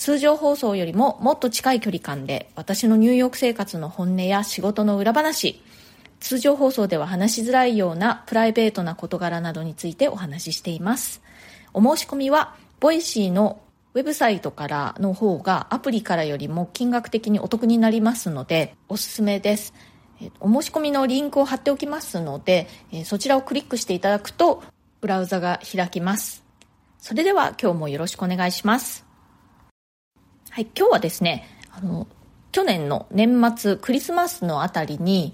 [0.00, 5.62] 通常放送よりももっと近い距離感で私のニューヨーク生活の本音や仕事の裏話、
[6.20, 11.20] 通常放送では話しづらいようなプライベートな事柄などについてお話ししています。
[11.74, 13.60] お申し込みは、 Voicy の
[13.92, 19.74] ウェブサイトからの方がアプリからよりも金額的にお得になりますのでおすすめです。
[20.40, 22.68] お申し込みのリンクを貼っておきますので、
[23.04, 24.62] そちらをクリックしていただくと
[25.02, 26.42] ブラウザが開きます。
[26.96, 29.09] それでは今日もよろしくお願いします。
[30.52, 32.08] はい、今日はですね、あの、
[32.50, 35.32] 去年の年末クリスマスのあたりに、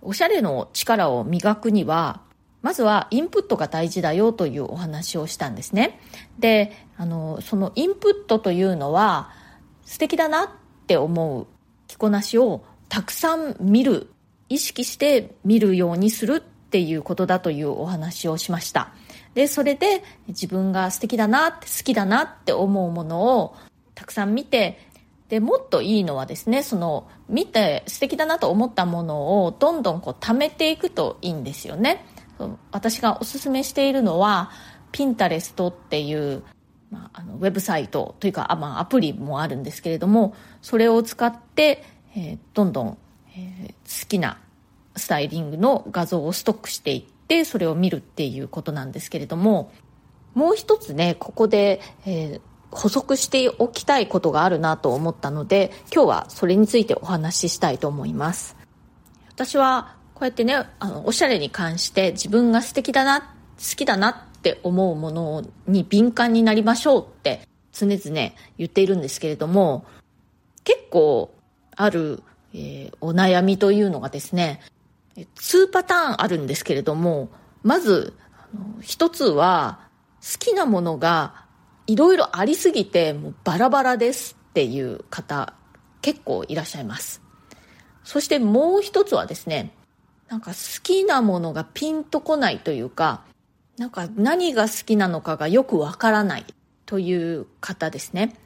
[0.00, 2.20] おしゃれの力を磨くには、
[2.62, 5.98] まずはインプットが大事だよというお話をしたんですね。
[6.38, 9.32] で、あの、そのインプットというのは、
[9.84, 10.48] 素敵だなっ
[10.86, 11.48] て思う
[11.88, 14.08] 着こなしをたくさん見る、
[14.48, 18.92] 意識して見るようにするっていうことだというお話をしました。
[19.34, 23.56] で、それで自分が素敵だなって、好きだなって思うものを
[23.94, 24.78] たくさん見て
[25.28, 32.04] でもっといいのはですねその見て素敵だなと思ったものをどんどんこう貯めていくといいんですよね。
[32.72, 34.50] 私がおすすめしているのは
[34.92, 36.42] ピンタレストっていう、
[36.90, 41.84] まあ、あのウェブサイトというか、まあ、アプリもあるんですけれどもそれを使って、
[42.16, 42.98] えー、どんどん、
[43.36, 44.38] えー、好きな
[44.96, 49.72] スタイリングの画像をストックしていってそれを見るっていうことなんですけれども
[50.34, 58.56] もう一つねここで、えー補足しておきたいことがあるなと思ったので今日はそれについてお話ししたいと思います。
[59.30, 63.26] 私はこうやってねあのおしゃれに関して自分が素敵だな好
[63.76, 69.84] きだなって思うものに敏感になりましょうって常々言っているんですけれども
[70.62, 71.34] 結構
[71.74, 72.22] ある、
[72.54, 74.60] えー、お悩みというのがですね
[75.16, 77.28] 2パターンあるんですけれども
[77.62, 78.14] まず
[78.80, 79.80] 一つは
[80.22, 81.43] 好きなものが
[81.86, 85.54] いろいろありすぎてもうバラバラですっていう方
[86.02, 87.22] 結構いらっしゃいます。
[88.02, 89.72] そしてもう一つはですね
[90.28, 93.22] なんか好きなものがピンとこないというか
[93.78, 96.44] なんか何が好きなのかがよくわからない
[96.86, 98.36] という方ですね。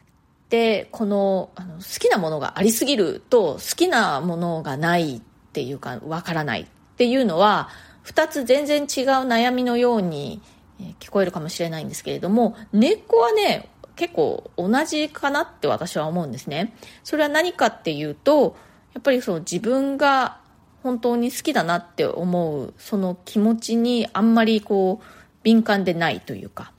[0.49, 5.21] でこのあの好きなものがありすぎると好きなものがないっ
[5.53, 6.67] ていうかわからないっ
[6.97, 7.69] ていうのは
[8.05, 8.87] 2つ全然違う
[9.29, 10.41] 悩みのように
[10.81, 16.73] え聞こえるかもしれないんですけれども根っこはね結構同じかなって私は思うんですね。
[17.03, 18.57] それは何かっていうと
[18.95, 20.39] やっぱりその自分が
[20.83, 25.07] 本当に好きだなって思うその気持ちにあんまりこう
[25.43, 26.73] 敏感でないというか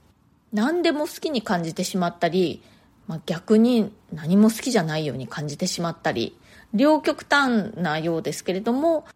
[0.54, 2.62] 何でも好きに感じてしまったり、
[3.08, 6.38] まあ、逆に何も好きじゃないように感じてしまったり
[6.74, 9.08] 両極端なようですけれども好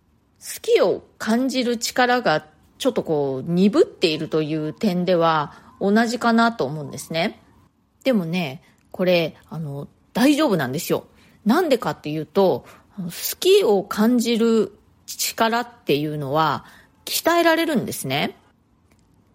[0.61, 2.45] きを感じる力が
[2.83, 7.39] ちょっとこう鈍っているという点では同じかなと思うんですね。
[8.03, 8.61] でもね、
[8.91, 11.05] これ、あの、大丈夫なんですよ。
[11.45, 12.65] なんでかっていうと、
[12.97, 16.65] 好きを感じる力っていうのは
[17.05, 18.35] 鍛えられるんですね。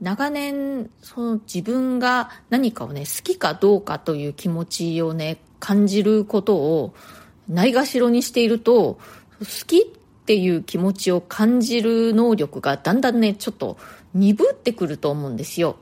[0.03, 6.95] 長年、その自分が何かをね、好きかどうかという気持ちをね、感じることを
[7.49, 8.99] ないがしろにしていると、
[9.39, 9.98] 好きっ
[10.29, 13.79] っていう気持ちを感じる能力がだんだんね、ちょっと
[14.13, 15.77] 鈍ってくると思うんですよ。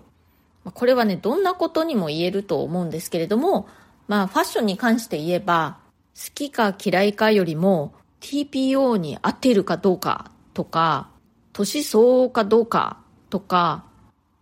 [0.72, 3.66] これはね、どんなことにも言えると思うんですけれども、
[4.06, 5.78] まあファッションに関して言えば、
[6.14, 11.10] 好きか嫌いかよりも TPO に合っているかどうかとか、
[11.52, 12.98] 年相応かどうか
[13.30, 13.82] とか、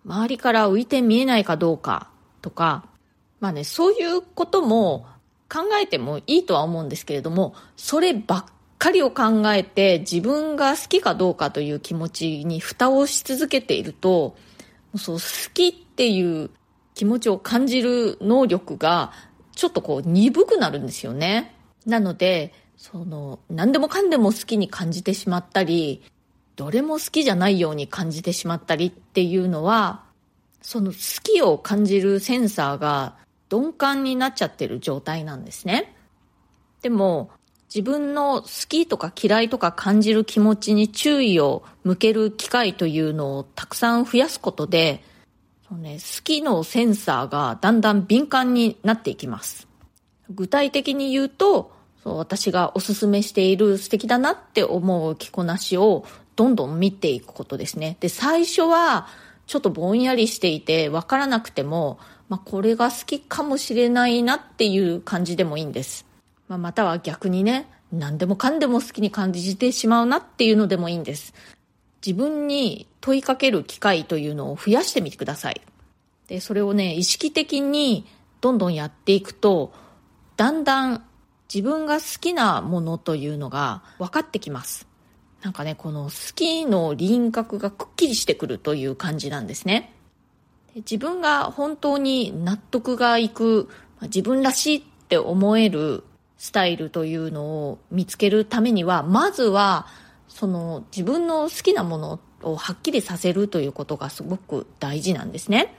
[0.04, 2.10] 周りから浮いて見えないかどうか
[2.42, 2.84] とか、
[3.40, 5.06] まあね、そういうことも
[5.50, 8.44] 考えてもいいとは思うんですけれども、そればっ
[8.78, 14.36] かりを考えて自分が好きかどうかという気持ちに蓋をし続けていると、
[14.96, 16.50] そう好きっていう
[16.94, 19.12] 気持ちを感じる能力が
[19.54, 21.54] ちょっとこう鈍くなるんですよね。
[21.86, 26.02] なので、その何でもかんでも好きに感じてしまったり、
[26.56, 30.04] どれも好きじゃないように感じてしまったりっていうのは、
[30.62, 33.16] その好きを感じるセンサーが
[33.50, 35.94] 鈍感になっちゃってる状態なんですね。
[36.82, 37.30] でも、
[37.74, 45.02] 自分の好きとか嫌いとか感じる気持ちに注意を向ける機会というのをたくさん増やすことで、
[45.68, 49.66] そうね、好きのセンサーがだんだん敏感になっていきます。
[50.30, 51.72] 具体的に言うと、
[52.04, 56.06] そう私がおすすめしている素敵だなって思う着こなしを
[56.36, 57.96] どんどん見ていくことですね。
[57.98, 59.08] で、最初は
[59.48, 61.98] ちょっとぼんやりしていてわからなくても、
[62.28, 66.06] まあ、これが好きかもしれないなっていう感じでもいいんです。
[66.48, 71.34] まあ、または逆にね、何でもかんでも好きに感じてしまうなっていうのでもいいんです。
[72.04, 75.62] 自分に問いかける機会というのを増やしてみてください。
[76.28, 78.06] で、それをね、意識的に
[78.40, 79.72] どんどんやっていくと、
[80.36, 81.04] だんだん
[81.52, 84.86] 自分が好きなものというのが分かってきます。
[85.42, 89.94] なんかね、この好きの輪郭がくっきりしてくるという感じなんですね。
[90.76, 93.68] 自分が本当に納得がいく、
[94.02, 96.02] 自分らしいって思える
[96.44, 99.86] スタイルというのを見つけるためには、まずは、
[100.28, 105.74] その自分の好きなものをはっきりさせるということがすごく大事なんですね。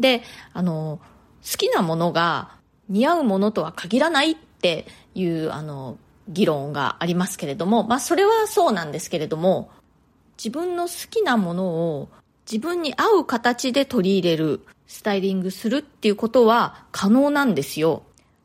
[0.00, 0.22] で、
[0.52, 1.00] あの、
[1.40, 2.50] 好きなものが
[2.90, 5.96] 似合うものとは限らないっていう、あの、
[6.28, 9.70] 議論がありますけれども、まあそれはそうなんですけれども、
[10.36, 12.10] 自分の好きなものを
[12.44, 18.02] 自分に合う形で取り入れる、スタイリングするっていうことは可能なんですよ。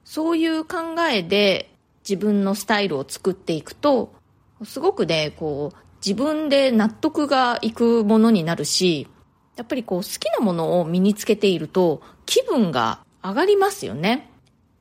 [0.10, 1.70] そういう考えで
[2.08, 4.14] 自分のスタイルを作っていくと、
[4.64, 9.10] すごくね、こう、自分で納得がいくものになるし、
[9.58, 14.32] やっぱりこう好きなものを身につけていると気分が上がりますよね。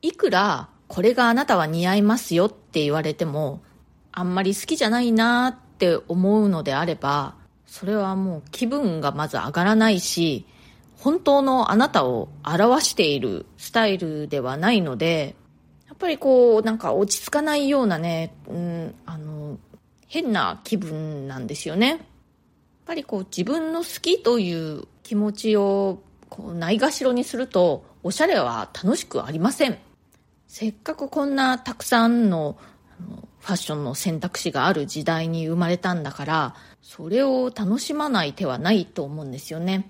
[0.01, 3.65] いくらこれがあなたは似合いますよって言われても、
[4.13, 7.35] あんまり好きじゃないなって思うのであれば、
[7.67, 10.47] それはもう気分がまず上がらないし、
[11.07, 15.37] 本当のあなたを表しているスタイルではないので、
[15.87, 19.57] やっぱりこう、なんか落ち着かないようなね、うん、あの、
[20.09, 21.91] 変な気分なんですよね。
[21.91, 21.99] やっ
[22.87, 29.79] ぱりこう自分の好きという気持ちをこうないがしろにするとおしゃれは楽しくありません。
[30.49, 32.59] せっかくこんなたくさんの
[33.39, 39.89] ファッションの選択肢がある時代に生まれたんだからそれを楽しまない手はないと思うんですよね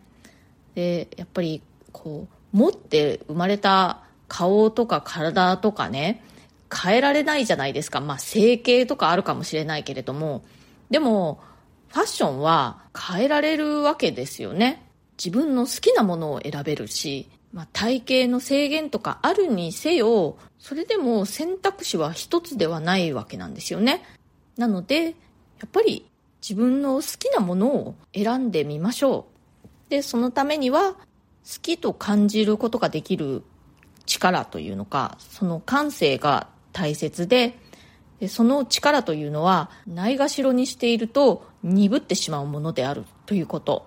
[0.76, 6.24] でやっぱりこう持って生まれた顔とか体とかね
[6.72, 10.44] 変えられないじゃないですかまあ整形とかあるかもしれないけれども
[10.90, 11.40] でも
[11.88, 14.84] ファッションは変えられるわけですよね
[15.18, 24.02] 自分の好きなものを選べるしまあ、体型の制限とかあるにせよ、それでも選択肢は一つではないわけなんですよね。
[24.58, 25.10] なので、や
[25.64, 26.06] っぱり
[26.42, 29.35] 自分の好きなものを選んでみましょう。
[29.88, 30.98] で、そのためには、好
[31.62, 33.44] きと感じることができる
[34.04, 37.58] 力というのか、その感性が大切で、
[38.18, 43.86] でその力というのは、ないがしろにしていると鈍ってしまうものであるということ。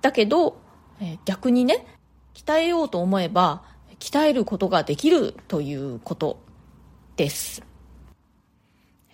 [0.00, 0.56] だけど、
[1.00, 1.86] え逆にね、
[2.34, 3.62] 鍛えようと思えば
[3.98, 6.38] 鍛えることができるということ
[7.16, 7.62] です。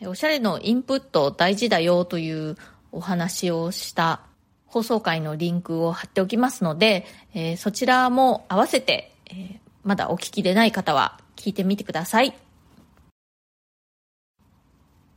[0.03, 2.57] おしゃれのインプット大事だよという
[2.93, 4.23] お話をした
[4.69, 12.35] 放送回のリンクを貼っておきますので、えー、そちらも合わせて、えー、まだお聞きでない方は聞いてみてください。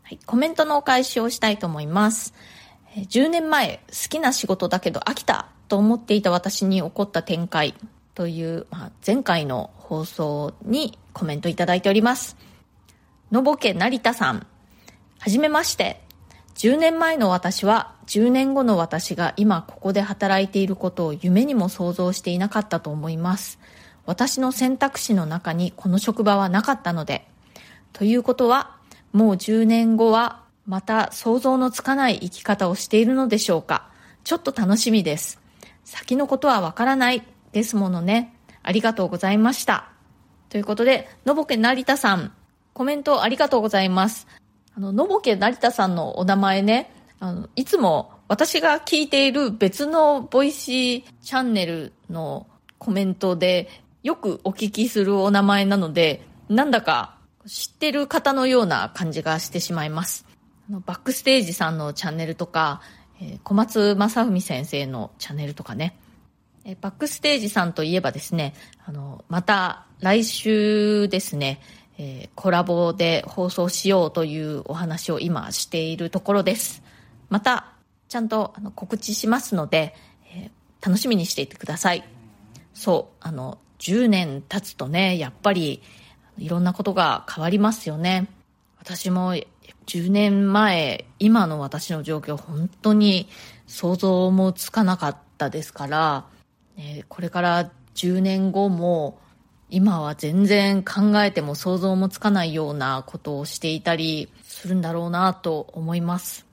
[0.03, 2.33] はい、コメントのお返しをしたいと思います。
[2.95, 7.75] 10年前好きな仕事だけど飽きたと思っていた私に起こった展開
[8.15, 12.35] という、まあ、前回の放送にコメントいただいております。
[13.31, 14.45] のぼけ成田さん。
[15.19, 16.01] はじめまして。
[16.55, 23.59] 10年前の私は10年後の私が今ここで働いていることを夢にも想像していなかったと思います。
[24.05, 27.27] 私の選択肢の中にこの職場はなかったので。
[27.93, 28.77] ということは、
[29.13, 33.89] もう10年後はまた想像のつかない生き方をしているのでしょうか。
[34.23, 35.39] ちょっと楽しみです。
[35.83, 38.33] 先のことはわからないですものね。
[38.63, 39.89] ありがとうございました。
[40.49, 42.33] ということで、のぼけ成田さん、
[42.73, 44.27] コメントありがとうございます。
[44.75, 46.91] あの、のぼけ成田さんのお名前ね、
[47.21, 52.47] あの、いつも私が聞いている別の Voicy チャンネルの
[52.79, 53.69] コメントで
[54.01, 60.25] よくお聞きするお名前なので、なんだか知ってる方のような感じがしてしまいます。
[60.67, 62.81] あのバックステージさんのチャンネルとか、
[63.21, 65.95] え、小松正文先生のチャンネルとかね、
[66.65, 71.61] え、バックステージさんといえばですね、あの、また来週ですね、
[71.99, 76.81] えー、コラボで放送しようというお話を今しているところです。
[77.31, 77.65] また、
[78.09, 79.95] ちゃんとあの告知しますので、
[80.35, 82.03] えー、楽しみにしていてください。
[82.73, 85.81] そう、あの、10年経つとね、やっぱり
[86.37, 88.27] いろんなことが変わりますよね。
[88.79, 89.33] 私も
[89.85, 93.29] 10年前、今の私の状況、本当に
[93.65, 96.25] 想像もつかなかったですから、
[96.77, 99.19] えこれから10年後も、
[99.69, 106.50] 今は全然考えても想像もつかないようなことをしていたりするんだろうなと思います。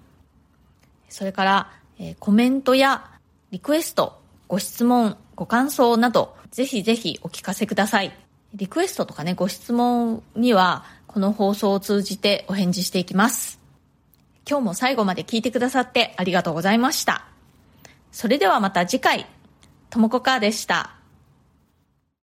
[1.07, 3.09] それから、えー、コメントや
[3.51, 4.18] リクエスト、
[4.49, 8.11] ご質問、ご感想など、ぜひぜひお聞かせください。
[8.55, 13.59] リクエストとかね、ご質問には、この放送を通じてお返事していきます。
[14.49, 17.25] 今日も最後まで聞いてくださってありがとうございました。
[18.11, 19.27] それではまた次回、
[19.91, 20.98] ともこかーでした。